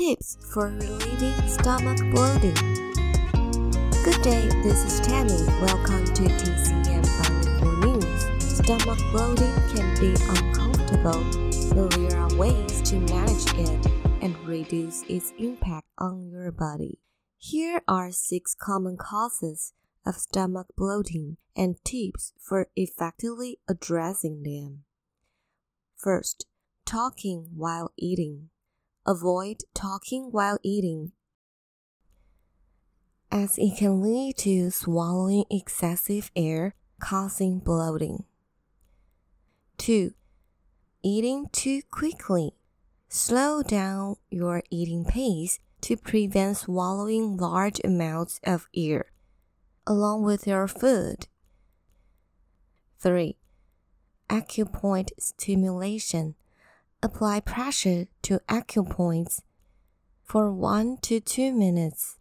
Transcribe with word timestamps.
tips 0.00 0.38
for 0.54 0.68
relieving 0.68 1.46
stomach 1.46 1.98
bloating. 2.10 2.54
Good 4.02 4.22
day, 4.22 4.48
this 4.62 4.82
is 4.84 4.98
Tammy. 5.06 5.44
Welcome 5.60 6.06
to 6.06 6.22
TCM 6.22 7.04
Bilingual 7.20 8.00
News. 8.00 8.42
Stomach 8.42 8.98
bloating 9.12 9.52
can 9.74 10.00
be 10.00 10.14
uncomfortable, 10.30 11.22
but 11.74 11.90
there 11.90 12.18
are 12.18 12.34
ways 12.36 12.80
to 12.88 12.96
manage 12.96 13.44
it 13.58 13.86
and 14.22 14.38
reduce 14.48 15.02
its 15.02 15.34
impact 15.38 15.88
on 15.98 16.30
your 16.30 16.50
body. 16.50 17.00
Here 17.36 17.82
are 17.86 18.10
six 18.10 18.54
common 18.54 18.96
causes 18.96 19.74
of 20.06 20.14
stomach 20.14 20.68
bloating 20.78 21.36
and 21.54 21.76
tips 21.84 22.32
for 22.40 22.68
effectively 22.74 23.58
addressing 23.68 24.44
them. 24.44 24.84
First, 25.94 26.46
talking 26.86 27.50
while 27.54 27.92
eating. 27.98 28.48
Avoid 29.10 29.64
talking 29.74 30.30
while 30.30 30.56
eating, 30.62 31.10
as 33.32 33.58
it 33.58 33.76
can 33.76 34.00
lead 34.00 34.36
to 34.36 34.70
swallowing 34.70 35.46
excessive 35.50 36.30
air, 36.36 36.76
causing 37.00 37.58
bloating. 37.58 38.22
2. 39.78 40.14
Eating 41.02 41.48
too 41.50 41.82
quickly. 41.90 42.52
Slow 43.08 43.64
down 43.64 44.14
your 44.30 44.62
eating 44.70 45.04
pace 45.04 45.58
to 45.80 45.96
prevent 45.96 46.58
swallowing 46.58 47.36
large 47.36 47.80
amounts 47.82 48.38
of 48.44 48.68
air 48.76 49.06
along 49.88 50.22
with 50.22 50.46
your 50.46 50.68
food. 50.68 51.26
3. 53.00 53.36
Acupoint 54.28 55.08
stimulation 55.18 56.36
apply 57.02 57.40
pressure 57.40 58.06
to 58.22 58.40
acupoints 58.48 59.40
for 60.22 60.52
1 60.52 60.98
to 61.02 61.20
2 61.20 61.52
minutes 61.52 62.18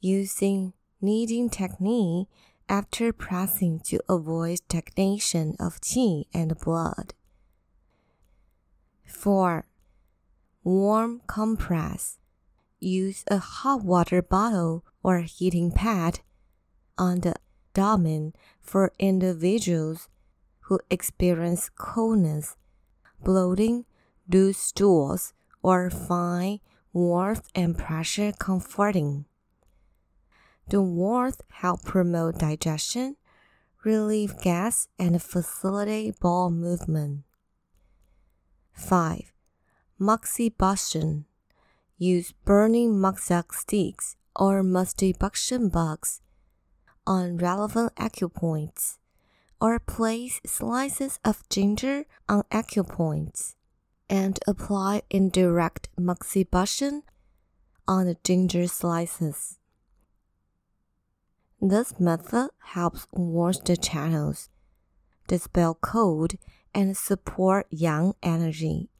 using 0.00 0.72
kneading 1.00 1.48
technique 1.50 2.28
after 2.68 3.12
pressing 3.12 3.78
to 3.80 4.00
avoid 4.08 4.58
stagnation 4.58 5.54
of 5.60 5.80
qi 5.80 6.24
and 6.32 6.58
blood. 6.58 7.14
4. 9.04 9.66
Warm 10.62 11.20
compress. 11.26 12.18
Use 12.80 13.24
a 13.30 13.38
hot 13.38 13.84
water 13.84 14.22
bottle 14.22 14.84
or 15.02 15.20
heating 15.20 15.70
pad 15.70 16.20
on 16.96 17.20
the 17.20 17.34
abdomen 17.74 18.32
for 18.60 18.92
individuals 18.98 20.08
who 20.60 20.80
experience 20.90 21.68
coldness 21.68 22.56
bloating, 23.24 23.84
loose 24.30 24.58
stools, 24.58 25.32
or 25.62 25.90
find 25.90 26.60
warmth 26.92 27.48
and 27.54 27.76
pressure 27.76 28.32
comforting. 28.38 29.24
The 30.68 30.80
warmth 30.80 31.42
help 31.50 31.82
promote 31.82 32.38
digestion, 32.38 33.16
relieve 33.84 34.40
gas, 34.40 34.88
and 34.98 35.20
facilitate 35.22 36.20
bowel 36.20 36.50
movement. 36.50 37.24
5. 38.72 39.32
Moxibustion. 40.00 41.24
Use 41.96 42.32
burning 42.44 42.94
moxa 42.94 43.44
sticks 43.52 44.16
or 44.34 44.62
musty 44.62 45.12
moxibustion 45.12 45.70
bugs 45.70 46.20
on 47.06 47.36
relevant 47.36 47.94
acupoints 47.96 48.98
or 49.64 49.78
place 49.78 50.42
slices 50.44 51.18
of 51.24 51.48
ginger 51.48 52.04
on 52.28 52.42
acupoints 52.52 53.54
and 54.10 54.38
apply 54.46 55.00
indirect 55.08 55.88
moxibustion 55.98 57.00
on 57.88 58.04
the 58.04 58.14
ginger 58.22 58.66
slices. 58.66 59.58
This 61.62 61.98
method 61.98 62.50
helps 62.74 63.06
wash 63.10 63.56
the 63.56 63.78
channels, 63.78 64.50
dispel 65.28 65.78
cold, 65.80 66.34
and 66.74 66.94
support 66.94 67.66
yang 67.70 68.12
energy. 68.22 68.90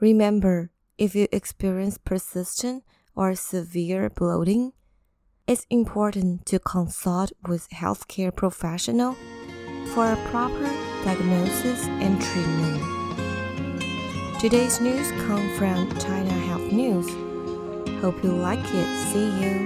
Remember, 0.00 0.72
if 0.98 1.14
you 1.14 1.28
experience 1.30 1.96
persistent 1.96 2.82
or 3.14 3.36
severe 3.36 4.10
bloating, 4.10 4.72
it's 5.46 5.66
important 5.68 6.46
to 6.46 6.58
consult 6.58 7.30
with 7.46 7.68
healthcare 7.68 8.34
professional 8.34 9.14
for 9.92 10.10
a 10.10 10.16
proper 10.30 10.70
diagnosis 11.04 11.86
and 11.86 12.18
treatment. 12.20 12.80
Today's 14.40 14.80
news 14.80 15.10
comes 15.26 15.58
from 15.58 15.90
China 15.98 16.30
Health 16.30 16.72
News. 16.72 17.06
Hope 18.00 18.24
you 18.24 18.32
like 18.32 18.64
it. 18.72 19.12
See 19.12 19.30
you. 19.42 19.63